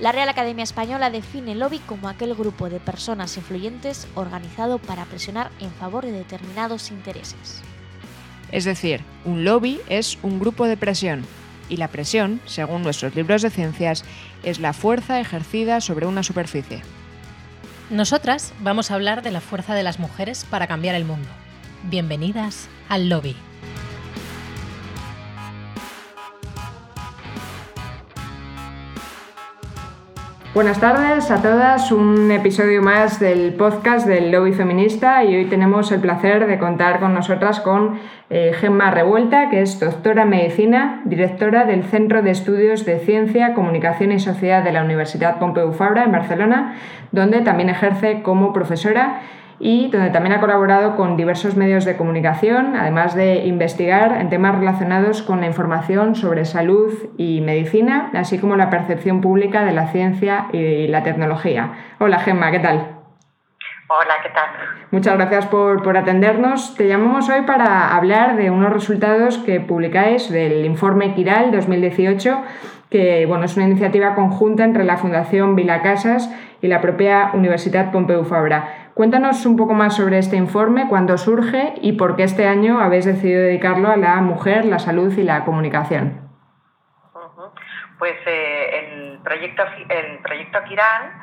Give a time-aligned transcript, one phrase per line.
[0.00, 5.04] La Real Academia Española define el lobby como aquel grupo de personas influyentes organizado para
[5.04, 7.60] presionar en favor de determinados intereses.
[8.50, 11.26] Es decir, un lobby es un grupo de presión,
[11.68, 14.04] y la presión, según nuestros libros de ciencias,
[14.42, 16.82] es la fuerza ejercida sobre una superficie.
[17.90, 21.28] Nosotras vamos a hablar de la fuerza de las mujeres para cambiar el mundo.
[21.84, 23.36] Bienvenidas al lobby.
[30.52, 35.92] Buenas tardes a todas, un episodio más del podcast del Lobby Feminista y hoy tenemos
[35.92, 38.00] el placer de contar con nosotras con
[38.30, 43.54] eh, Gemma Revuelta, que es doctora en medicina, directora del Centro de Estudios de Ciencia,
[43.54, 46.74] Comunicación y Sociedad de la Universidad Pompeu Fabra en Barcelona,
[47.12, 49.20] donde también ejerce como profesora
[49.60, 54.58] y donde también ha colaborado con diversos medios de comunicación, además de investigar en temas
[54.58, 59.88] relacionados con la información sobre salud y medicina, así como la percepción pública de la
[59.88, 61.72] ciencia y la tecnología.
[61.98, 62.96] Hola Gemma, ¿qué tal?
[63.88, 64.46] Hola, ¿qué tal?
[64.92, 66.76] Muchas gracias por, por, atendernos.
[66.76, 72.38] Te llamamos hoy para hablar de unos resultados que publicáis del informe Quiral 2018
[72.90, 77.92] que bueno, es una iniciativa conjunta entre la Fundación Vila Casas y la propia Universidad
[77.92, 78.79] Pompeu Fabra.
[79.00, 83.06] Cuéntanos un poco más sobre este informe, cuándo surge y por qué este año habéis
[83.06, 86.28] decidido dedicarlo a la mujer, la salud y la comunicación.
[87.98, 91.18] Pues eh, el, proyecto, el proyecto Kiran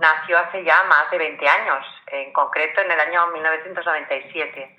[0.00, 4.76] nació hace ya más de 20 años, en concreto en el año 1997.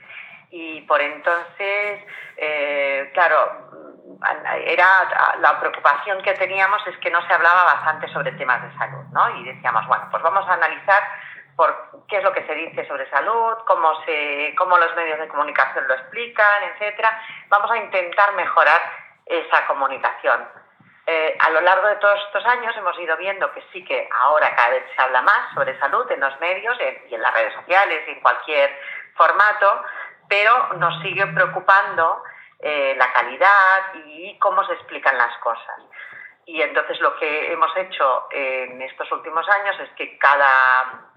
[0.52, 2.02] Y por entonces,
[2.36, 3.70] eh, claro,
[4.66, 4.88] era
[5.40, 9.40] la preocupación que teníamos es que no se hablaba bastante sobre temas de salud, ¿no?
[9.40, 11.04] Y decíamos, bueno, pues vamos a analizar
[11.56, 15.28] por qué es lo que se dice sobre salud, cómo se, cómo los medios de
[15.28, 17.22] comunicación lo explican, etcétera.
[17.50, 18.82] Vamos a intentar mejorar
[19.26, 20.48] esa comunicación.
[21.06, 24.56] Eh, a lo largo de todos estos años hemos ido viendo que sí que ahora
[24.56, 26.78] cada vez se habla más sobre salud en los medios
[27.10, 28.74] y en las redes sociales y en cualquier
[29.16, 29.84] formato,
[30.30, 32.24] pero nos sigue preocupando
[32.60, 35.82] eh, la calidad y cómo se explican las cosas.
[36.46, 41.13] Y entonces lo que hemos hecho en estos últimos años es que cada,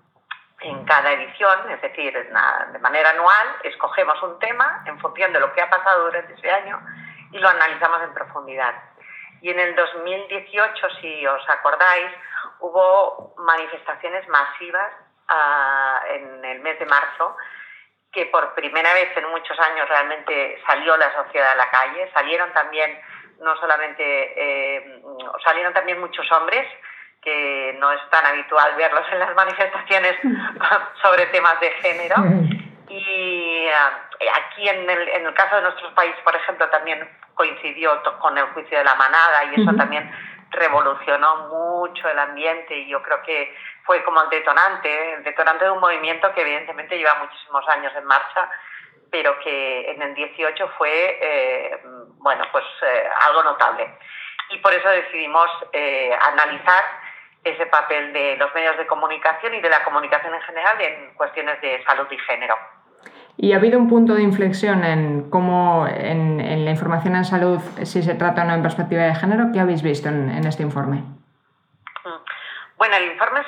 [0.69, 5.53] en cada edición, es decir, de manera anual, escogemos un tema en función de lo
[5.53, 6.81] que ha pasado durante ese año
[7.31, 8.75] y lo analizamos en profundidad.
[9.43, 12.10] Y en el 2018, si os acordáis,
[12.60, 14.93] hubo manifestaciones masivas
[15.28, 17.37] ah, en el mes de marzo
[18.12, 22.53] que por primera vez en muchos años realmente salió la sociedad a la calle, salieron
[22.53, 22.98] también
[23.41, 25.03] no solamente eh,
[25.44, 26.66] salieron también muchos hombres
[27.27, 30.15] que no es tan habitual verlos en las manifestaciones
[31.03, 32.15] sobre temas de género.
[32.89, 37.01] Y eh, aquí en el, en el caso de nuestro país por ejemplo también
[37.35, 40.09] coincidió con el juicio de la manada y eso también
[40.51, 43.53] revolucionó mucho el ambiente y yo creo que
[43.85, 48.05] fue como el detonante, el detonante de un movimiento que evidentemente lleva muchísimos años en
[48.05, 48.49] marcha,
[49.11, 51.81] pero que en el 18 fue, eh,
[52.19, 53.99] bueno, pues eh, algo notable.
[54.51, 56.85] Y por eso decidimos eh, analizar
[57.47, 61.61] ese papel de los medios de comunicación y de la comunicación en general en cuestiones
[61.61, 62.57] de salud y género.
[63.37, 68.03] ¿Y ha habido un punto de inflexión en cómo en, la información en salud, si
[68.03, 69.51] se trata o no en perspectiva de género?
[69.53, 70.97] ¿Qué habéis visto en, en este informe?
[72.05, 72.79] Mm.
[72.79, 73.47] Bueno, el informe es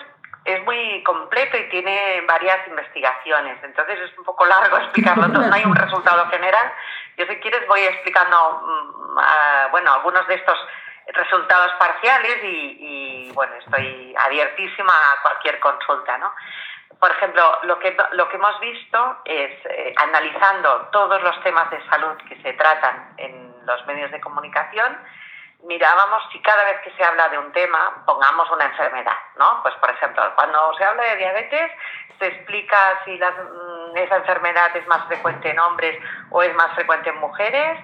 [0.49, 5.65] es muy completo y tiene varias investigaciones, entonces es un poco largo explicarlo no hay
[5.65, 6.73] un resultado general.
[7.17, 10.59] Yo si quieres voy explicando mm, bueno, algunos de estos
[11.13, 16.33] resultados parciales y, bueno, estoy abiertísima a cualquier consulta, ¿no?
[17.01, 21.85] Por ejemplo, lo que, lo que hemos visto es, eh, analizando todos los temas de
[21.89, 24.99] salud que se tratan en los medios de comunicación,
[25.65, 29.61] mirábamos si cada vez que se habla de un tema pongamos una enfermedad, ¿no?
[29.63, 31.73] Pues por ejemplo, cuando se habla de diabetes
[32.19, 37.11] se explica si mm, esa enfermedad es más frecuente en hombres o es más frecuente
[37.11, 37.79] en mujeres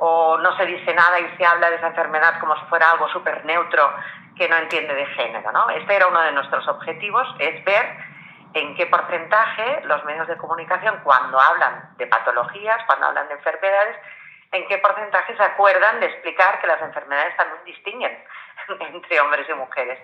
[0.00, 3.08] o no se dice nada y se habla de esa enfermedad como si fuera algo
[3.08, 3.92] súper neutro
[4.36, 5.68] que no entiende de género, ¿no?
[5.70, 7.96] Este era uno de nuestros objetivos, es ver
[8.54, 13.96] en qué porcentaje los medios de comunicación cuando hablan de patologías, cuando hablan de enfermedades,
[14.52, 18.24] en qué porcentaje se acuerdan de explicar que las enfermedades también distinguen
[18.80, 19.98] entre hombres y mujeres.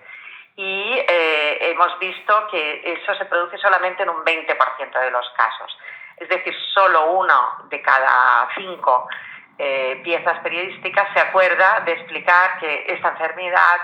[0.55, 5.77] Y eh, hemos visto que eso se produce solamente en un 20% de los casos.
[6.17, 9.07] Es decir, solo uno de cada cinco
[9.57, 13.77] eh, piezas periodísticas se acuerda de explicar que esta enfermedad,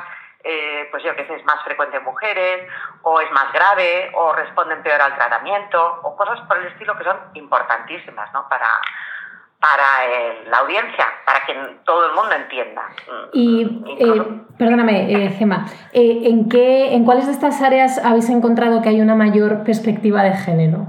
[0.44, 2.70] eh, pues yo que sé, es más frecuente en mujeres,
[3.02, 7.04] o es más grave, o responden peor al tratamiento, o cosas por el estilo que
[7.04, 8.48] son importantísimas ¿no?
[8.50, 8.68] para,
[9.64, 11.54] para la audiencia, para que
[11.86, 12.82] todo el mundo entienda.
[13.32, 13.64] Y,
[13.98, 18.90] eh, perdóname, eh, Gema, eh, ¿en, qué, ¿en cuáles de estas áreas habéis encontrado que
[18.90, 20.88] hay una mayor perspectiva de género?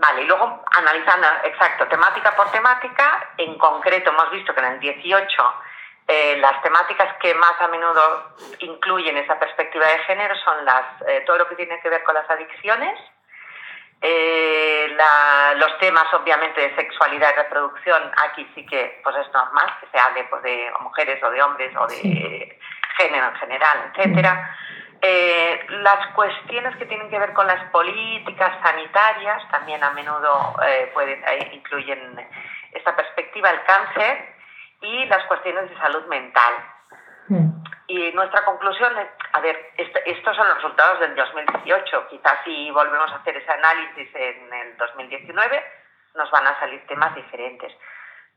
[0.00, 4.80] Vale, y luego analizando, exacto, temática por temática, en concreto hemos visto que en el
[4.80, 5.54] 18
[6.38, 10.84] las temáticas que más a menudo incluyen esa perspectiva de género son las,
[11.24, 12.98] todo lo que tiene que ver con las adicciones,
[14.02, 14.96] eh,
[15.56, 19.98] los temas, obviamente, de sexualidad y reproducción, aquí sí que pues es normal que se
[19.98, 22.58] hable pues, de mujeres o de hombres o de
[22.96, 24.56] género en general, etcétera.
[25.02, 30.90] Eh, las cuestiones que tienen que ver con las políticas sanitarias también a menudo eh,
[30.92, 32.28] pueden, incluyen
[32.72, 34.34] esta perspectiva, el cáncer
[34.82, 36.54] y las cuestiones de salud mental.
[37.28, 37.50] Mm.
[37.86, 42.08] Y nuestra conclusión es, a ver, estos son los resultados del 2018.
[42.08, 45.64] Quizás si volvemos a hacer ese análisis en el 2019,
[46.14, 47.72] nos van a salir temas diferentes.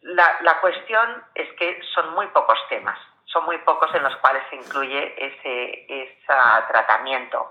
[0.02, 2.98] La, la cuestión es que son muy pocos temas,
[3.34, 6.34] son muy pocos en los cuales se incluye ese, ese
[6.68, 7.50] tratamiento,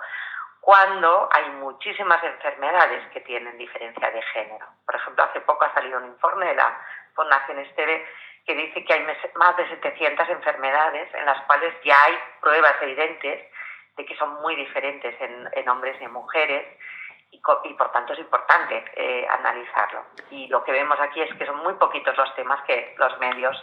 [0.61, 4.65] cuando hay muchísimas enfermedades que tienen diferencia de género.
[4.87, 6.79] Por ejemplo, hace poco ha salido un informe de la
[7.17, 8.07] Fundación Esteve
[8.47, 13.51] que dice que hay más de 700 enfermedades en las cuales ya hay pruebas evidentes
[13.97, 16.65] de que son muy diferentes en, hombres y en mujeres
[17.31, 20.05] y, por tanto es importante eh, analizarlo.
[20.31, 23.57] Y lo que vemos aquí es que son muy poquitos los temas que los medios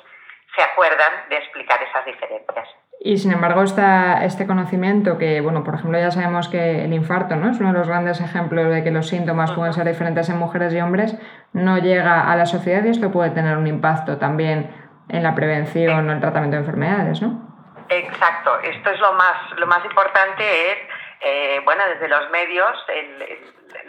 [0.56, 2.68] se acuerdan de explicar esas diferencias.
[3.02, 7.38] Y sin embargo, está este conocimiento que, bueno, por ejemplo, ya sabemos que el infarto
[7.38, 7.50] ¿no?
[7.50, 10.74] es uno de los grandes ejemplos de que los síntomas pueden ser diferentes en mujeres
[10.74, 11.16] y hombres,
[11.54, 14.70] no llega a la sociedad y esto puede tener un impacto también
[15.08, 17.50] en la prevención o el tratamiento de enfermedades, ¿no?
[17.88, 20.78] Exacto, esto es lo más, lo más importante es,
[21.22, 22.86] eh, bueno, desde los medios,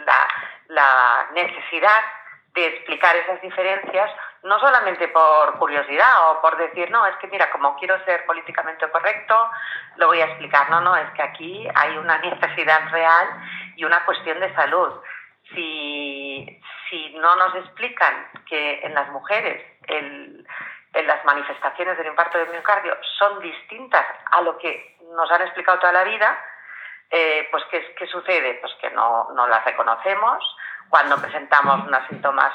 [0.05, 0.13] la,
[0.69, 2.01] la necesidad
[2.55, 4.09] de explicar esas diferencias,
[4.43, 8.89] no solamente por curiosidad o por decir, no, es que mira, como quiero ser políticamente
[8.89, 9.49] correcto,
[9.97, 10.69] lo voy a explicar.
[10.69, 13.27] No, no, es que aquí hay una necesidad real
[13.75, 14.99] y una cuestión de salud.
[15.53, 20.47] Si, si no nos explican que en las mujeres el,
[20.93, 25.79] en las manifestaciones del infarto de miocardio son distintas a lo que nos han explicado
[25.79, 26.39] toda la vida,
[27.11, 28.55] eh, pues ¿qué, ¿qué, sucede?
[28.55, 30.43] Pues que no, no las reconocemos,
[30.89, 32.53] cuando presentamos unos síntomas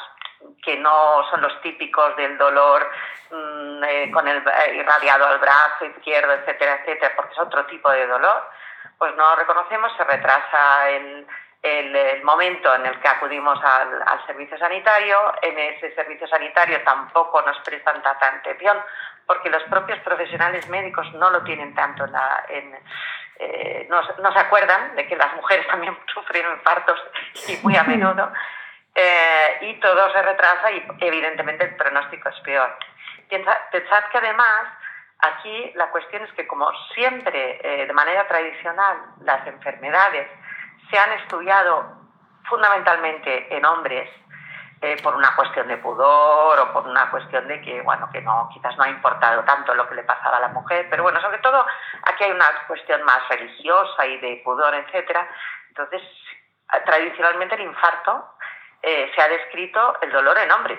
[0.62, 2.88] que no son los típicos del dolor
[3.30, 4.42] mm, eh, con el
[4.74, 8.48] irradiado al brazo izquierdo, etcétera, etcétera, porque es otro tipo de dolor,
[8.98, 11.26] pues no lo reconocemos, se retrasa el,
[11.62, 17.42] el, momento en el que acudimos al, al, servicio sanitario, en ese servicio sanitario tampoco
[17.42, 18.78] nos prestan tanta atención,
[19.26, 22.04] porque los propios profesionales médicos no lo tienen tanto
[22.48, 22.78] en,
[23.38, 26.98] eh, no, se acuerdan de que las mujeres también sufren infartos
[27.48, 28.32] y muy a menudo,
[28.98, 32.74] eh, y todo se retrasa y evidentemente el pronóstico es peor.
[33.28, 34.68] Pensad que además
[35.18, 40.28] aquí la cuestión es que como siempre, eh, de manera tradicional, las enfermedades
[40.90, 41.92] se han estudiado
[42.48, 44.08] fundamentalmente en hombres,
[44.80, 48.48] eh, por una cuestión de pudor o por una cuestión de que, bueno, que no,
[48.52, 51.38] quizás no ha importado tanto lo que le pasaba a la mujer, pero bueno, sobre
[51.38, 51.66] todo
[52.04, 55.28] aquí hay una cuestión más religiosa y de pudor, etcétera.
[55.68, 56.02] Entonces,
[56.84, 58.35] tradicionalmente el infarto
[58.82, 60.78] eh, se ha descrito el dolor en hombres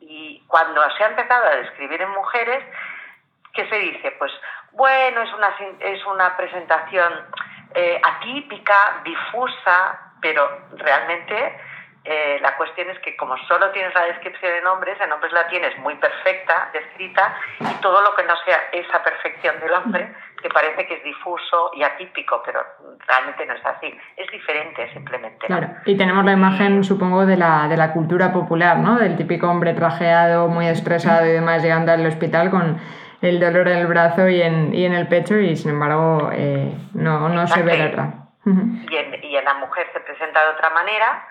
[0.00, 2.64] y cuando se ha empezado a describir en mujeres,
[3.52, 4.12] ¿qué se dice?
[4.12, 4.32] Pues
[4.72, 7.12] bueno, es una, es una presentación
[7.74, 11.60] eh, atípica, difusa, pero realmente
[12.04, 15.46] eh, la cuestión es que como solo tienes la descripción en hombres, en hombres la
[15.48, 20.48] tienes muy perfecta, descrita, y todo lo que no sea esa perfección del hombre, que
[20.48, 22.60] parece que es difuso y atípico, pero
[23.06, 23.96] realmente no es así.
[24.16, 25.46] Es diferente simplemente.
[25.46, 28.96] Claro, y tenemos la imagen, supongo, de la, de la cultura popular, ¿no?
[28.96, 32.80] Del típico hombre trajeado, muy estresado y demás, llegando al hospital con
[33.20, 36.72] el dolor en el brazo y en, y en el pecho, y sin embargo eh,
[36.94, 38.12] no, no se ve la otra.
[38.46, 41.26] Y en, y en la mujer se presenta de otra manera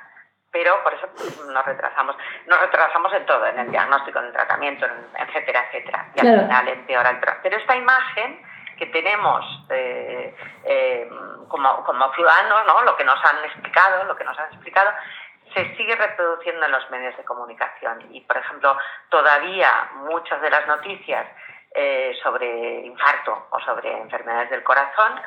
[0.52, 1.08] pero por eso
[1.52, 2.16] nos retrasamos.
[2.48, 6.10] Nos retrasamos en todo, en el diagnóstico, en el tratamiento, etcétera, etcétera.
[6.16, 8.42] Y al final empeora el Pero esta imagen
[8.78, 11.10] que tenemos eh, eh,
[11.48, 12.84] como, como ciudadanos, ¿no?
[12.84, 14.92] lo que nos han explicado, lo que nos han explicado,
[15.54, 18.08] se sigue reproduciendo en los medios de comunicación.
[18.12, 18.78] Y, por ejemplo,
[19.10, 21.26] todavía muchas de las noticias
[21.74, 25.20] eh, sobre infarto o sobre enfermedades del corazón,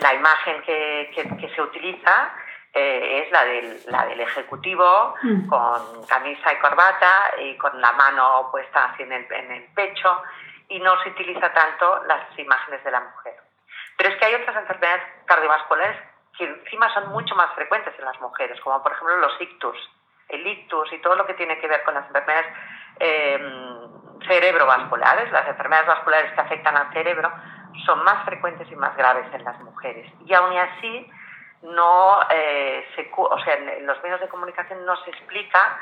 [0.00, 2.32] la imagen que, que se utiliza
[2.74, 5.46] eh, es la del, la del ejecutivo mm.
[5.46, 10.22] con camisa y corbata y con la mano puesta así en el, en el pecho
[10.72, 13.36] y no se utiliza tanto las imágenes de la mujer.
[13.96, 15.96] Pero es que hay otras enfermedades cardiovasculares
[16.36, 19.76] que encima son mucho más frecuentes en las mujeres, como por ejemplo los ictus,
[20.30, 22.46] el ictus y todo lo que tiene que ver con las enfermedades
[23.00, 27.30] em, cerebrovasculares, las enfermedades vasculares que afectan al cerebro,
[27.84, 30.10] son más frecuentes y más graves en las mujeres.
[30.24, 31.10] Y aún así,
[31.62, 35.78] no eh, se, o sea, en los medios de comunicación no se explica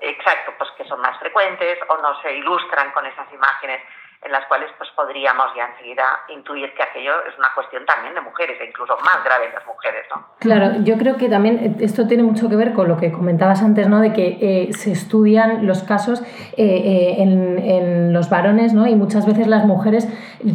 [0.00, 3.82] exacto, pues que son más frecuentes o no se ilustran con esas imágenes
[4.22, 8.20] en las cuales pues podríamos ya enseguida intuir que aquello es una cuestión también de
[8.20, 10.26] mujeres e incluso más grave en las mujeres, ¿no?
[10.38, 13.88] Claro, yo creo que también esto tiene mucho que ver con lo que comentabas antes,
[13.88, 14.00] ¿no?
[14.00, 18.86] De que eh, se estudian los casos eh, eh, en, en, los varones, ¿no?
[18.86, 20.06] Y muchas veces las mujeres,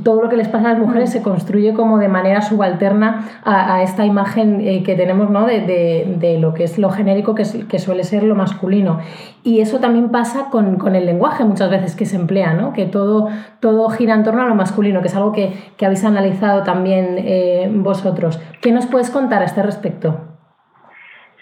[0.04, 3.76] todo lo que les pasa a las mujeres se construye como de manera subalterna a,
[3.76, 5.46] a esta imagen que tenemos, ¿no?
[5.46, 9.02] De, de, de, lo que es lo genérico que, es, que suele ser lo masculino.
[9.44, 12.74] Y eso también pasa con, con el lenguaje muchas veces que se emplea, ¿no?
[12.74, 13.30] Que todo
[13.66, 17.18] todo gira en torno a lo masculino, que es algo que, que habéis analizado también
[17.18, 18.38] eh, vosotros.
[18.62, 20.14] ¿Qué nos puedes contar a este respecto?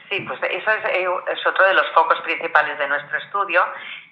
[0.07, 3.61] Sí, pues eso es, eh, es, otro de los focos principales de nuestro estudio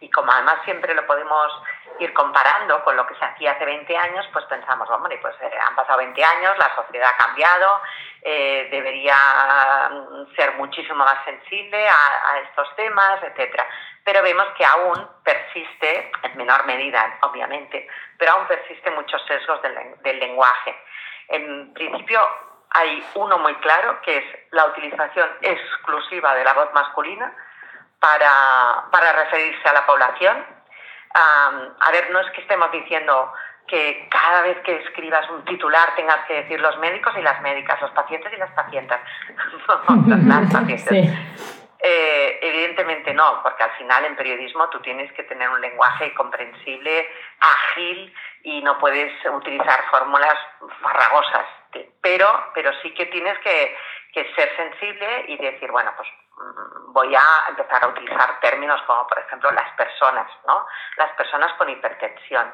[0.01, 1.53] y como además siempre lo podemos
[1.99, 5.49] ir comparando con lo que se hacía hace 20 años, pues pensamos, hombre, pues eh,
[5.69, 7.79] han pasado 20 años, la sociedad ha cambiado,
[8.23, 9.15] debería
[10.35, 13.65] ser muchísimo más sensible a, a estos temas, etcétera
[14.03, 19.75] pero vemos que aún persiste, en menor medida, obviamente, pero aún persisten muchos sesgos del,
[20.01, 20.75] del lenguaje.
[21.27, 22.19] En principio,
[22.71, 27.33] hay uno muy claro, que es la utilización exclusiva de la voz masculina
[27.99, 30.37] para, para referirse a la población.
[31.13, 33.33] Um, a ver, no es que estemos diciendo
[33.67, 37.81] que cada vez que escribas un titular tengas que decir los médicos y las médicas,
[37.81, 38.97] los pacientes y las pacientes.
[40.25, 40.85] las pacientes.
[40.85, 41.60] Sí.
[41.83, 47.09] Eh, evidentemente no, porque al final en periodismo tú tienes que tener un lenguaje comprensible,
[47.39, 50.37] ágil y no puedes utilizar fórmulas
[50.81, 51.45] farragosas.
[52.01, 53.75] Pero, pero sí que tienes que,
[54.13, 56.07] ser sensible y decir, bueno, pues
[56.37, 60.67] mm, voy a empezar a utilizar términos como, por ejemplo, las personas, ¿no?
[60.97, 62.51] Las personas con hipertensión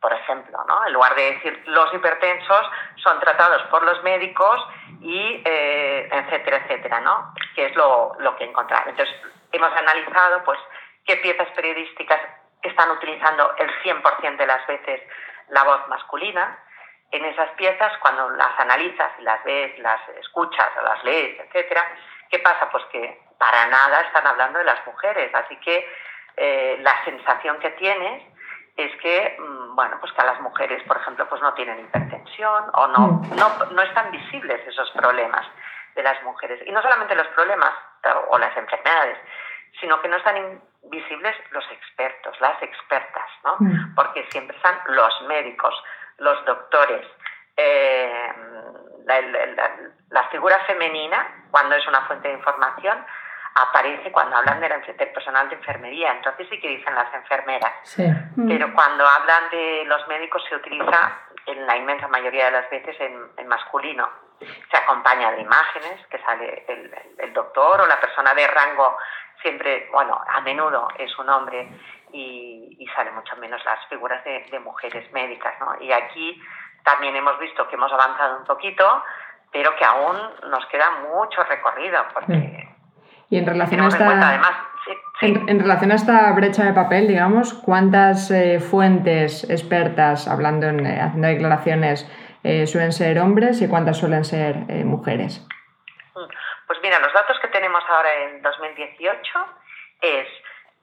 [0.00, 0.86] por ejemplo, ¿no?
[0.86, 4.66] En lugar de decir los hipertensos son tratados por los médicos
[5.00, 7.34] y eh, etcétera, etcétera, ¿no?
[7.54, 8.88] Que es lo, lo que encontrar.
[8.88, 9.14] Entonces,
[9.52, 10.58] hemos analizado, pues,
[11.04, 12.20] qué piezas periodísticas
[12.62, 15.00] están utilizando el 100% de las veces
[15.48, 16.58] la voz masculina.
[17.10, 21.84] En esas piezas, cuando las analizas y las ves, las escuchas o las lees, etcétera,
[22.30, 22.68] ¿qué pasa?
[22.70, 25.34] Pues que para nada están hablando de las mujeres.
[25.34, 25.88] Así que
[26.36, 28.22] eh, la sensación que tienes
[28.78, 32.64] es que, mm, bueno, pues que a las mujeres, por ejemplo, pues no tienen hipertensión
[32.72, 33.36] o no, mm.
[33.36, 35.44] no, no están visibles esos problemas
[35.96, 36.60] de las mujeres.
[36.64, 37.74] Y no solamente los problemas
[38.28, 39.18] o las enfermedades,
[39.80, 43.56] sino que no están visibles los expertos, las expertas, ¿no?
[43.58, 43.94] Mm.
[43.96, 45.74] Porque siempre están los médicos,
[46.18, 47.04] los doctores.
[47.56, 48.32] Eh,
[49.04, 49.70] la, la,
[50.10, 53.04] la, figura femenina, cuando es una fuente de información,
[53.54, 57.72] aparece cuando hablan de del personal de enfermería, entonces sí que dicen las enfermeras.
[57.96, 62.96] Pero cuando hablan de los médicos se utiliza en la inmensa mayoría de las veces
[63.00, 64.08] en, en masculino.
[64.38, 68.96] Se acompaña de imágenes, que sale el, el, doctor o la persona de rango,
[69.42, 71.68] siempre, bueno, a menudo es un hombre
[72.12, 75.54] y, y sale mucho menos las figuras de, de, mujeres médicas.
[75.60, 75.80] ¿no?
[75.80, 76.40] Y aquí
[76.84, 79.02] también hemos visto que hemos avanzado un poquito,
[79.50, 80.16] pero que aún
[80.50, 82.67] nos queda mucho recorrido, porque...
[83.30, 84.40] Y en relación, a esta,
[85.20, 91.00] En, relación a esta brecha de papel, digamos, ¿cuántas eh, fuentes expertas, hablando en, eh,
[91.00, 92.10] haciendo declaraciones,
[92.42, 94.54] eh, suelen ser hombres y cuántas suelen ser
[94.84, 95.46] mujeres?
[96.14, 99.20] Pues mira, los datos que tenemos ahora en 2018
[100.00, 100.26] es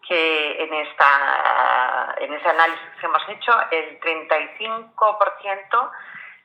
[0.07, 5.91] que en, esta, en ese análisis que hemos hecho, el 35%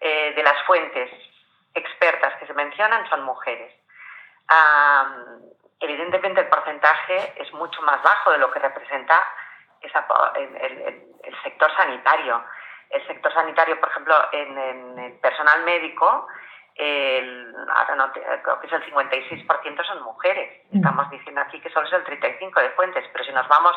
[0.01, 1.11] de las fuentes
[1.75, 3.73] expertas que se mencionan son mujeres.
[5.81, 9.15] Evidentemente el porcentaje es mucho más bajo de lo que representa
[9.81, 10.07] esa,
[10.37, 12.45] el, el, el, sector sanitario.
[12.91, 16.29] El sector sanitario, por ejemplo, en, en el personal médico,
[16.77, 20.63] el, ahora no, creo que es el 56% son mujeres.
[20.71, 20.77] Mm.
[20.77, 23.73] Estamos diciendo aquí que solo es el 35% de fuentes, pero si nos vamos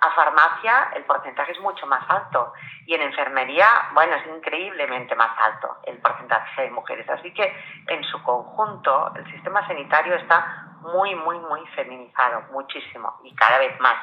[0.00, 2.52] a farmacia, el porcentaje es mucho más alto.
[2.86, 7.08] Y en enfermería, bueno, es increíblemente más alto el porcentaje de mujeres.
[7.08, 7.54] Así que
[7.86, 13.78] en su conjunto, el sistema sanitario está muy, muy, muy feminizado, muchísimo, y cada vez
[13.80, 13.96] más.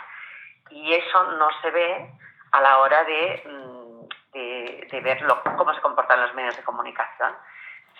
[0.69, 2.11] Y eso no se ve
[2.51, 6.63] a la hora de, mm, de, de ver lo, cómo se comportan los medios de
[6.63, 7.35] comunicación.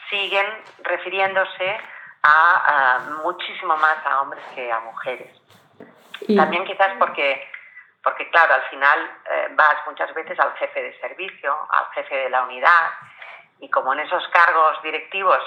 [0.10, 0.46] Siguen
[0.84, 1.78] refiriéndose
[2.24, 5.42] a, a muchísimo más a hombres que a mujeres.
[6.22, 6.36] Y...
[6.36, 7.50] También quizás porque,
[8.04, 12.30] porque, claro, al final eh, vas muchas veces al jefe de servicio, al jefe de
[12.30, 12.92] la unidad,
[13.60, 15.40] y como en esos cargos directivos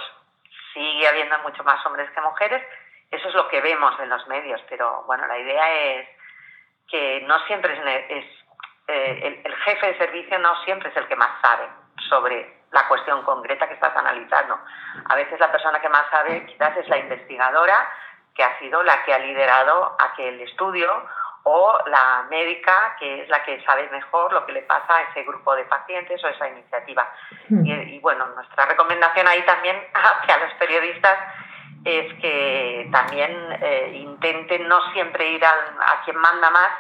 [0.73, 2.63] sigue habiendo mucho más hombres que mujeres,
[3.11, 6.09] eso es lo que vemos en los medios, pero bueno, la idea es,
[6.89, 7.75] que no siempre
[8.09, 8.25] es,
[8.89, 11.69] eh, el, jefe de servicio no siempre es el que más sabe
[12.09, 14.59] sobre la cuestión concreta que estás analizando.
[15.09, 17.91] A veces la persona que más sabe quizás es la investigadora
[18.35, 20.91] que ha sido la que ha liderado aquel estudio
[21.45, 25.23] o la médica que es la que sabe mejor lo que le pasa a ese
[25.25, 27.11] grupo de pacientes o esa iniciativa.
[27.49, 27.65] Hmm.
[27.65, 31.19] Y, bueno, nuestra recomendación ahí también hacia los periodistas
[31.85, 33.31] es que también
[33.61, 36.71] eh, intenten no siempre ir a quien manda más,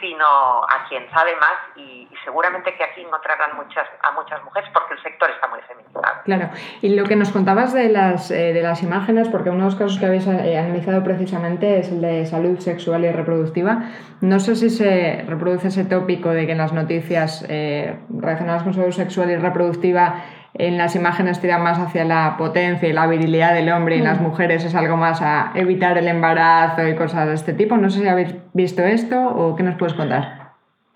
[0.00, 0.26] sino
[0.64, 5.02] a quien sabe más y, seguramente que aquí encontrarán muchas, a muchas mujeres porque el
[5.02, 6.22] sector está muy feminizado.
[6.24, 6.50] Claro,
[6.82, 9.76] y lo que nos contabas de las, eh, de las imágenes, porque uno de los
[9.76, 13.84] casos que habéis eh, analizado precisamente es el de salud sexual y reproductiva,
[14.20, 18.74] no sé si se reproduce ese tópico de que en las noticias eh, relacionadas con
[18.74, 20.22] salud sexual y reproductiva
[20.54, 24.04] en las imágenes tira más hacia la potencia y la virilidad del hombre y en
[24.04, 24.24] las mm.
[24.24, 27.76] mujeres es algo más a evitar el embarazo y cosas de este tipo.
[27.76, 30.52] No sé si habéis visto esto o qué nos puedes contar.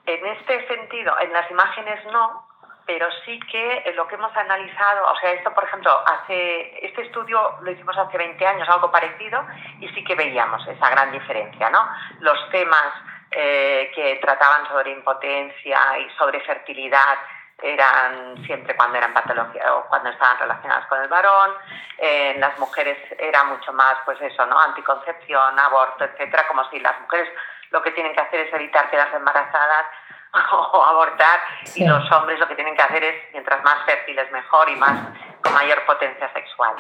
[0.06, 2.46] En este sentido, en las imágenes no,
[2.86, 7.56] pero sí que lo que hemos analizado, o sea, esto por ejemplo, hace este estudio
[7.62, 9.42] lo hicimos hace 20 años, algo parecido,
[9.80, 11.88] y sí que veíamos esa gran diferencia, ¿no?
[12.20, 12.92] Los temas
[13.30, 17.18] eh, que trataban sobre impotencia y sobre fertilidad
[17.62, 21.52] eran siempre cuando eran patologías o cuando estaban relacionadas con el varón.
[21.98, 24.58] En las mujeres era mucho más, pues eso, ¿no?
[24.60, 27.28] Anticoncepción, aborto, etcétera, como si las mujeres
[27.70, 29.86] lo que tienen que hacer es evitar quedarse embarazadas
[30.52, 31.40] o abortar
[31.74, 35.08] y los hombres lo que tienen que hacer es mientras más fértiles mejor y más
[35.42, 36.74] con mayor potencia sexual.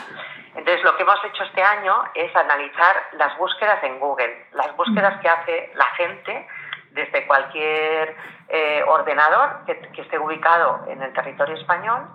[0.54, 5.20] Entonces lo que hemos hecho este año es analizar las búsquedas en Google, las búsquedas
[5.20, 6.48] que hace la gente
[6.94, 8.16] desde cualquier
[8.48, 12.06] eh, ordenador que, esté ubicado en el territorio español,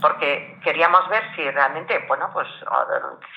[0.00, 2.48] porque queríamos ver si realmente, bueno, pues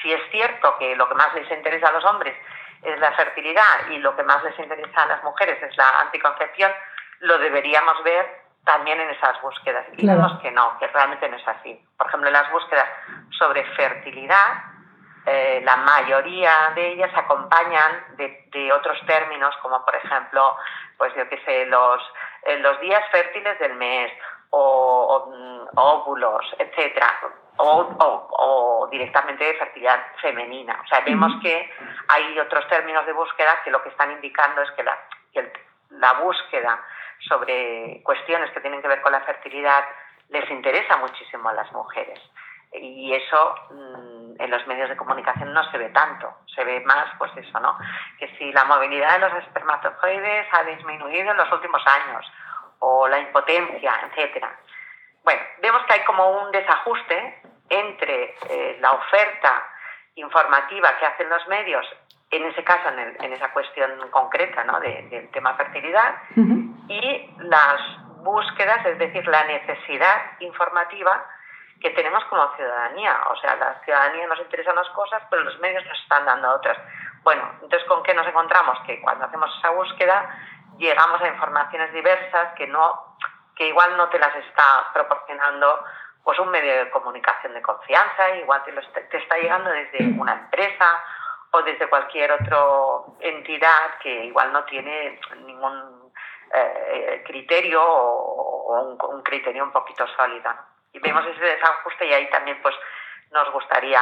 [0.01, 2.35] si es cierto que lo que más les interesa a los hombres
[2.81, 6.71] es la fertilidad y lo que más les interesa a las mujeres es la anticoncepción,
[7.19, 9.85] lo deberíamos ver también en esas búsquedas.
[9.97, 11.81] Y vemos que no, que realmente no es así.
[11.97, 12.87] Por ejemplo, en las búsquedas
[13.37, 14.63] sobre fertilidad,
[15.29, 20.55] eh, la mayoría de ellas acompañan de, otros términos, como por ejemplo,
[20.97, 22.01] pues yo qué sé, los,
[22.43, 24.09] eh, los días fértiles del mes
[24.51, 27.19] o, mm, óvulos, etcétera,
[27.57, 30.79] o, directamente de fertilidad femenina.
[30.81, 31.73] O sea, vemos que
[32.07, 34.97] hay otros términos de búsqueda que lo que están indicando es que la,
[35.33, 35.51] que
[35.89, 36.79] la búsqueda
[37.27, 39.83] sobre cuestiones que tienen que ver con la fertilidad
[40.29, 42.19] les interesa muchísimo a las mujeres
[42.73, 47.07] y eso mm, en los medios de comunicación no se ve tanto, se ve más
[47.17, 47.77] pues eso, ¿no?
[48.19, 52.25] Que si la movilidad de los espermatozoides ha disminuido en los últimos años
[52.79, 54.55] o la impotencia, etcétera.
[55.23, 59.65] Bueno, vemos que hay como un desajuste entre eh, la oferta
[60.15, 61.85] informativa que hacen los medios,
[62.31, 64.79] en ese caso, en, esa cuestión concreta ¿no?
[64.79, 67.81] del tema fertilidad, y las
[68.23, 71.23] búsquedas, es decir, la necesidad informativa
[71.81, 73.17] que tenemos como ciudadanía.
[73.29, 76.77] O sea, la ciudadanía nos interesa unas cosas, pero los medios nos están dando otras.
[77.23, 78.79] Bueno, entonces, ¿con qué nos encontramos?
[78.85, 80.29] Que cuando hacemos esa búsqueda
[80.77, 83.17] llegamos a informaciones diversas que, no,
[83.55, 85.83] que igual no te las está proporcionando
[86.23, 91.03] pues un medio de comunicación de confianza, igual te, te está llegando desde una empresa
[91.51, 92.57] o desde cualquier otra
[93.21, 96.11] entidad que igual no tiene ningún
[96.53, 102.59] eh, criterio o, un, criterio un poquito sólido y vemos ese desajuste y ahí también
[102.61, 102.75] pues
[103.31, 104.01] nos gustaría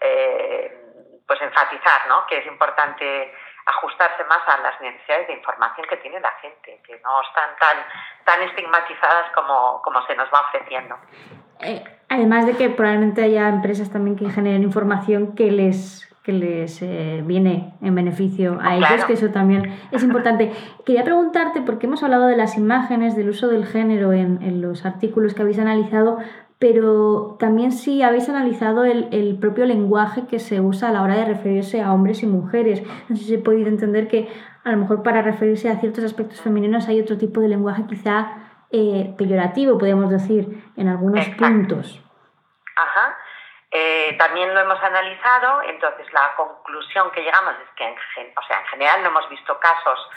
[0.00, 0.84] eh,
[1.26, 2.26] pues enfatizar ¿no?
[2.26, 3.34] que es importante
[3.66, 7.76] ajustarse más a las necesidades de información que tiene la gente, que no están tan,
[8.24, 10.96] tan estigmatizadas como, como se nos va ofreciendo.
[11.60, 16.82] Eh, además de que probablemente haya empresas también que generen información que les que les
[16.82, 19.62] eh, viene en beneficio a ellos, que eso también
[19.92, 20.52] es importante.
[20.84, 24.84] Quería preguntarte, porque hemos hablado de las imágenes, del uso del género en, en los
[24.84, 26.18] artículos que habéis analizado,
[26.58, 31.16] pero también si habéis analizado el, el, propio lenguaje que se usa a la hora
[31.16, 32.82] de referirse a hombres y mujeres.
[33.08, 34.28] No sé si he podido entender que
[34.64, 38.32] a lo mejor para referirse a ciertos aspectos femeninos hay otro tipo de lenguaje quizá
[38.70, 42.02] eh, peyorativo, podemos decir, en algunos puntos.
[43.70, 48.60] Eh, también lo hemos analizado, entonces la conclusión que llegamos es que en, o sea,
[48.60, 50.10] en general no hemos visto casos,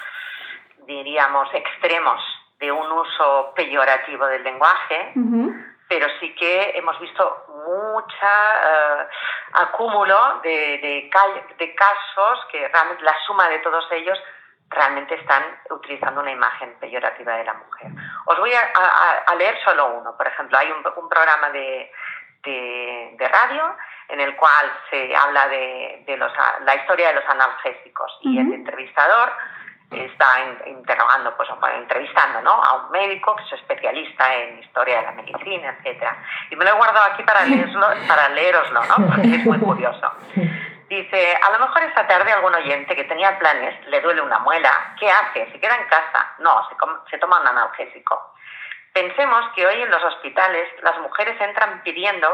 [0.86, 2.22] diríamos, extremos
[2.60, 5.14] de un uso peyorativo del lenguaje,
[5.90, 9.08] pero sí que hemos visto mucha eh,
[9.54, 11.10] acúmulo de,
[11.58, 14.18] de, casos que realmente la suma de todos ellos
[14.70, 17.92] realmente están utilizando una imagen peyorativa de la mujer.
[18.26, 20.16] Os voy a, leer solo uno.
[20.16, 21.92] Por ejemplo, hay un programa de,
[22.43, 23.75] de, radio
[24.10, 26.32] en el cual se habla de, los,
[26.65, 29.32] la historia de los analgésicos y el entrevistador
[29.91, 30.27] está
[30.67, 32.51] interrogando, pues entrevistando ¿no?
[32.51, 36.15] a un médico que es especialista en historia de la medicina, etcétera.
[36.49, 38.95] Y me lo he guardado aquí para leerlo, para leeroslo, ¿no?
[39.08, 40.12] Porque es muy curioso.
[40.88, 44.93] Dice, a lo mejor esta tarde algún oyente que tenía planes le duele una muela.
[44.99, 45.49] ¿Qué hace?
[45.51, 46.36] ¿Se queda en casa?
[46.39, 46.75] No, se,
[47.10, 48.34] se toma un analgésico.
[48.93, 52.27] Pensemos que hoy en los hospitales las mujeres entran pidiendo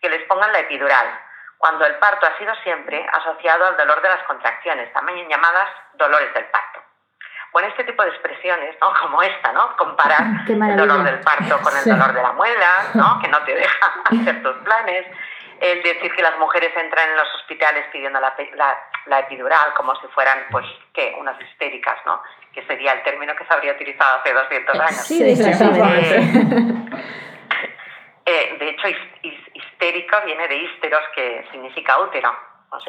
[0.00, 1.06] que les pongan la epidural,
[1.58, 6.34] cuando el parto ha sido siempre asociado al dolor de las contracciones, también llamadas dolores
[6.34, 6.80] del parto.
[7.52, 8.92] Bueno, este tipo de expresiones, ¿no?
[9.00, 9.76] como esta, ¿no?
[9.76, 13.18] comparar el dolor del parto con el dolor de la muela, ¿no?
[13.22, 15.06] que no te deja hacer tus planes,
[15.62, 18.34] el decir que las mujeres entran en los hospitales pidiendo la,
[19.06, 21.14] la, epidural como si fueran, pues, ¿qué?
[21.18, 22.20] Unas histéricas, ¿no?
[22.52, 25.06] Que sería el término que se habría utilizado hace 200 años.
[25.06, 26.20] Sí, exactamente.
[28.24, 28.86] Eh, de hecho,
[29.52, 32.32] histérico viene de hísteros, que significa útero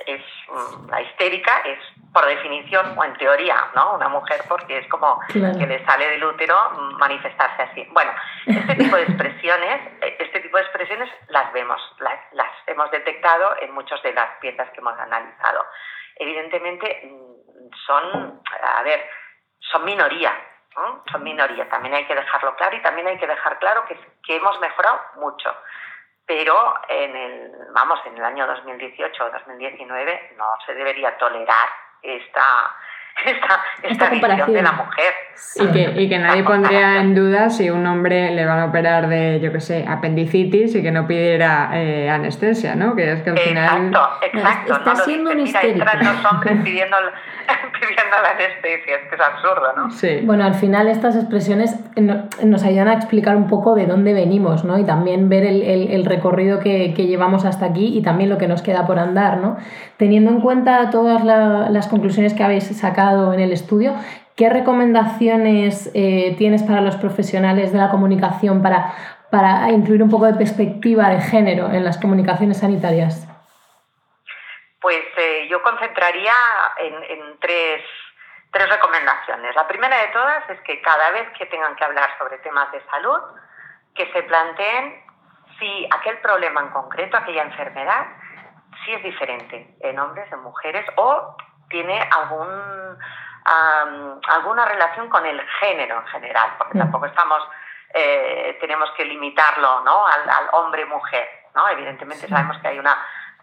[0.06, 1.80] es, mm, la histérica es,
[2.14, 3.96] por definición, o en teoría, ¿no?
[3.96, 6.56] Una mujer porque es como que le sale del útero
[7.00, 7.88] manifestarse así.
[7.92, 8.12] Bueno,
[8.46, 9.82] este tipo de expresiones,
[10.20, 14.70] este tipo de expresiones las vemos, las, las hemos detectado en muchas de las piezas
[14.72, 15.66] que hemos analizado.
[16.18, 18.42] Evidentemente mm, son,
[18.78, 19.10] a ver,
[19.72, 20.34] son minoría,
[21.12, 24.36] son minoría, también hay que dejarlo claro y también hay que dejar claro que, que
[24.36, 25.50] hemos mejorado mucho
[26.26, 31.68] pero en el, vamos, en el año 2018 o 2019 no se debería tolerar
[32.04, 32.76] esta,
[33.26, 35.14] esta, esta, visión de la mujer.
[35.56, 39.08] Y, que, y que nadie pondría en duda si un hombre le van a operar
[39.08, 42.96] de, yo qué sé, apendicitis y que no pidiera eh, anestesia, ¿no?
[42.96, 43.88] Que es que al final...
[43.88, 44.74] Exacto, exacto.
[44.74, 45.86] Está siendo un histérico.
[45.86, 46.98] los hombres pidiendo,
[47.74, 49.92] pidiendo la anestesia, es que es absurdo, ¿no?
[49.92, 50.22] Sí.
[50.24, 51.76] Bueno, al final estas expresiones
[52.44, 54.78] nos ayudan a explicar un poco de dónde venimos, ¿no?
[54.78, 58.38] Y también ver el, el, el recorrido que, que, llevamos hasta aquí y también lo
[58.38, 59.58] que nos queda por andar, ¿no?
[59.98, 63.96] Teniendo en cuenta todas la, las conclusiones que habéis sacado en el estudio.
[64.36, 68.94] ¿Qué recomendaciones eh, tienes para los profesionales de la comunicación para,
[69.30, 73.28] para incluir un poco de perspectiva de género en las comunicaciones sanitarias?
[74.82, 76.34] Pues eh, yo concentraría
[76.80, 77.84] en, tres,
[78.52, 79.56] tres recomendaciones.
[79.56, 82.82] La primera de todas es que cada vez que tengan que hablar sobre temas de
[82.90, 83.20] salud,
[83.94, 85.04] que se planteen
[85.60, 88.08] si aquel problema en concreto, aquella enfermedad,
[88.84, 91.38] si es diferente en hombres, en mujeres o
[91.74, 92.98] tiene algún,
[94.28, 96.82] alguna relación con el género en general, porque mm.
[96.82, 97.44] tampoco estamos,
[97.96, 100.06] eh, tenemos que limitarlo ¿no?
[100.06, 101.28] al, hombre-mujer.
[101.56, 101.68] ¿no?
[101.70, 102.96] Evidentemente sabemos que hay una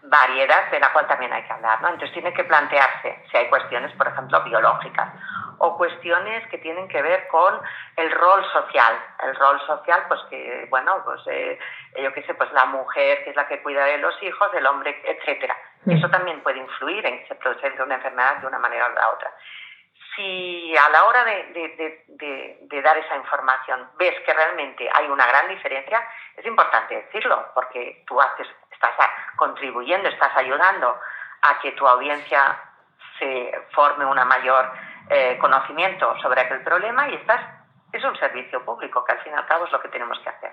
[0.03, 1.81] variedad de la cual también hay que hablar.
[1.81, 1.89] ¿no?
[1.89, 5.09] Entonces tiene que plantearse si hay cuestiones, por ejemplo, biológicas
[5.57, 7.59] o cuestiones que tienen que ver con
[7.97, 8.93] el rol social.
[9.23, 11.59] El rol social, pues que, bueno, pues eh,
[12.01, 14.65] yo qué sé, pues la mujer que es la que cuida de los hijos, el
[14.65, 15.55] hombre, etcétera.
[15.85, 18.95] Eso también puede influir en que se presente una enfermedad de una manera o de
[18.95, 19.31] la otra.
[20.15, 26.03] Si a la hora de, dar esa información ves que realmente hay una gran diferencia,
[26.35, 28.91] es importante decirlo, porque tú haces, estás
[29.35, 30.99] contribuyendo, estás ayudando
[31.41, 32.59] a que tu audiencia
[33.17, 34.71] se forme una mayor
[35.09, 37.41] eh, conocimiento sobre aquel problema y estás,
[37.91, 40.29] es un servicio público, que al fin y al cabo es lo que tenemos que
[40.29, 40.51] hacer.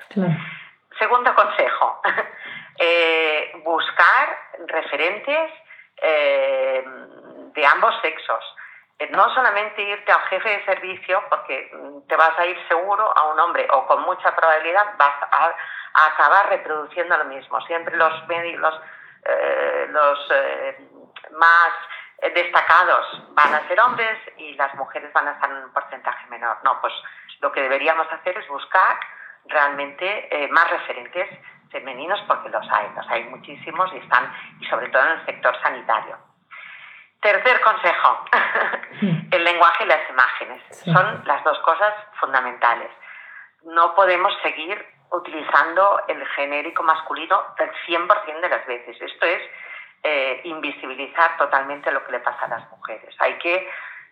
[0.96, 2.00] Segundo consejo,
[2.78, 5.52] eh, buscar referentes
[6.00, 6.84] eh,
[7.52, 8.56] de ambos sexos.
[8.98, 11.70] Eh, no solamente irte al jefe de servicio, porque
[12.08, 15.54] te vas a ir seguro a un hombre, o con mucha probabilidad vas a,
[16.06, 17.60] acabar reproduciendo lo mismo.
[17.62, 20.32] Siempre los, los, los
[21.32, 21.72] más
[22.34, 26.56] destacados van a ser hombres y las mujeres van a estar en un porcentaje menor.
[26.62, 26.92] No, pues
[27.40, 28.98] lo que deberíamos hacer es buscar
[29.48, 31.28] realmente más referentes
[31.70, 35.54] femeninos porque los hay, los hay muchísimos y están, y sobre todo en el sector
[35.62, 36.16] sanitario.
[37.20, 38.24] Tercer consejo,
[39.32, 40.62] el lenguaje y las imágenes.
[40.84, 42.90] Son las dos cosas fundamentales.
[43.64, 49.00] No podemos seguir utilizando el genérico masculino el 100% de las veces.
[49.00, 49.42] Esto es
[50.04, 53.14] eh, invisibilizar totalmente lo que le pasa a las mujeres.
[53.18, 53.68] Hay que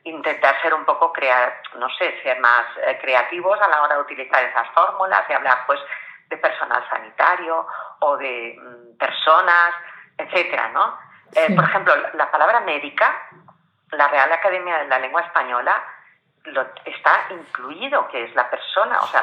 [0.07, 4.03] intentar ser un poco, crea no sé, ser más eh, creativos a la hora de
[4.03, 5.81] utilizar esas fórmulas, de hablar pues
[6.29, 7.67] de personal sanitario
[8.01, 9.75] o de mm, personas,
[10.17, 10.99] etcétera, ¿no?
[11.35, 13.29] Eh, por ejemplo, la palabra médica,
[13.91, 15.83] la Real Academia de la Lengua Española
[16.45, 19.23] lo, está incluido, que es la persona, o sea,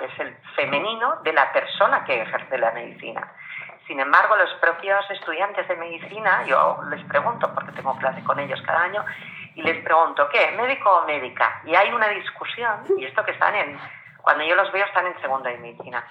[0.00, 3.30] es el femenino de la persona que ejerce la medicina.
[3.86, 8.62] Sin embargo, los propios estudiantes de medicina, yo les pregunto, porque tengo clase con ellos
[8.62, 9.04] cada año,
[9.54, 10.54] y les pregunto, ¿qué?
[10.56, 11.60] ¿Médico o médica?
[11.64, 13.78] Y hay una discusión, y esto que están en,
[14.22, 16.04] cuando yo los veo están en segundo de medicina,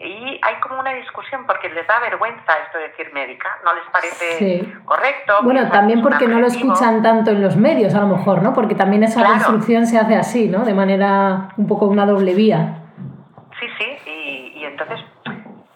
[0.00, 3.84] y hay como una discusión porque les da vergüenza esto de decir médica, no les
[3.90, 5.38] parece correcto.
[5.42, 8.54] Bueno, también porque no lo escuchan tanto en los medios, a lo mejor, ¿no?
[8.54, 10.64] Porque también esa construcción se hace así, ¿no?
[10.64, 12.78] De manera un poco una doble vía.
[13.58, 15.00] Sí, sí, y, entonces,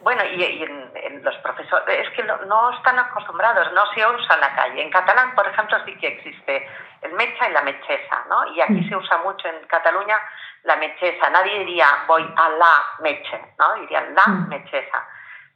[0.03, 4.55] bueno, y, en, los profesores, es que no, están acostumbrados, no se usa en la
[4.55, 4.83] calle.
[4.83, 6.69] En catalán, por ejemplo, sí que existe
[7.03, 8.53] el mecha y la mechesa, ¿no?
[8.53, 8.88] Y aquí mm.
[8.88, 10.19] se usa mucho en Cataluña
[10.65, 11.31] la mechesa.
[11.31, 13.75] Nadie diría voy a la meche, ¿no?
[13.75, 14.49] Dirían la mm.
[14.49, 15.07] mechesa.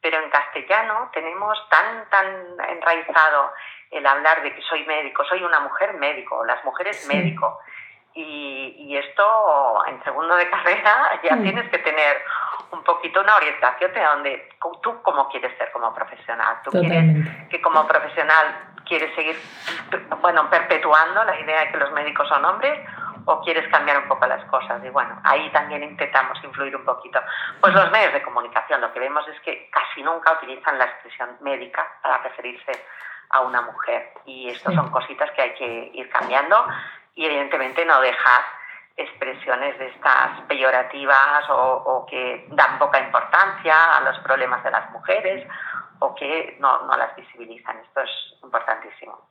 [0.00, 3.52] Pero en castellano tenemos tan, tan enraizado
[3.90, 7.60] el hablar de que soy médico, soy una mujer médico, las mujeres médico.
[8.14, 11.42] Y, esto en segundo de carrera ya mm.
[11.42, 12.22] tienes que tener
[12.70, 14.48] un poquito una orientación de donde
[14.82, 16.56] tú cómo quieres ser como profesional.
[16.64, 19.36] Tú quieres que como profesional quieres seguir
[20.20, 22.78] bueno perpetuando la idea de que los médicos son hombres
[23.26, 24.82] o quieres cambiar un poco las cosas.
[24.84, 27.20] Y bueno, ahí también intentamos influir un poquito.
[27.60, 31.36] Pues los medios de comunicación lo que vemos es que casi nunca utilizan la expresión
[31.40, 32.72] médica para referirse
[33.30, 34.12] a una mujer.
[34.24, 36.64] Y esto son cositas que hay que ir cambiando
[37.16, 38.42] y evidentemente no dejar
[38.96, 44.90] expresiones de estas peyorativas o, o que dan poca importancia a los problemas de las
[44.90, 45.46] mujeres
[45.98, 47.78] o que no, no las visibilizan.
[47.78, 48.10] Esto es.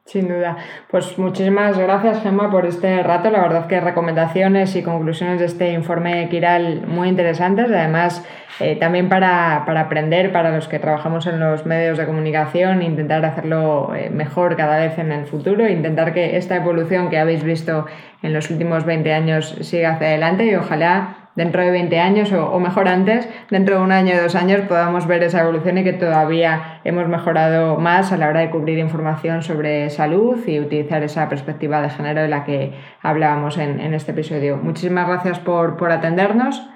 [0.05, 0.57] Sin duda.
[0.87, 3.31] Pues muchísimas gracias, Gemma, por este rato.
[3.31, 7.71] La verdad que recomendaciones y conclusiones de este informe Kiral muy interesantes.
[7.71, 8.23] Además,
[8.59, 13.95] eh, también para, aprender, para los que trabajamos en los medios de comunicación, intentar hacerlo
[13.95, 17.87] eh, mejor cada vez en el futuro, intentar que esta evolución que habéis visto
[18.21, 22.59] en los últimos 20 años siga hacia adelante y ojalá dentro de 20 años o,
[22.59, 25.93] mejor antes, dentro de un año o dos años podamos ver esa evolución y que
[25.93, 31.27] todavía hemos mejorado más a la hora de cubrir información sobre salud y utilizar esa
[31.29, 34.57] perspectiva de género de la que hablábamos en, en este episodio.
[34.57, 36.67] Muchísimas gracias por, por atendernos.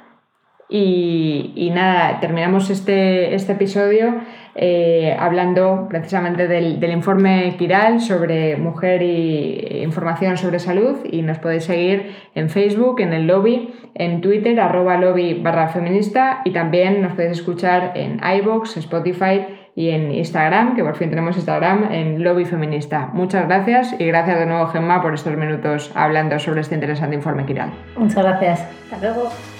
[0.72, 4.22] Y, nada, terminamos este, este episodio
[4.54, 11.64] eh, hablando precisamente del, informe Kiral sobre mujer y información sobre salud y nos podéis
[11.64, 17.14] seguir en Facebook, en el lobby, en Twitter, arroba lobby barra feminista y también nos
[17.14, 22.46] podéis escuchar en iBox, Spotify y en Instagram, que por fin tenemos Instagram, en lobby
[22.46, 23.10] feminista.
[23.14, 27.46] Muchas gracias y gracias de nuevo Gemma por estos minutos hablando sobre este interesante informe
[27.46, 27.72] Kiral.
[27.98, 28.68] Muchas gracias.
[28.92, 29.59] Hasta luego.